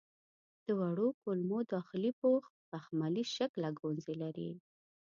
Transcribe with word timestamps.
د 0.65 0.67
وړو 0.79 1.07
کولمو 1.21 1.59
داخلي 1.73 2.11
پوښ 2.21 2.43
بخملي 2.71 3.23
شکله 3.35 3.69
ګونځې 3.79 4.13
لري. 4.21 4.51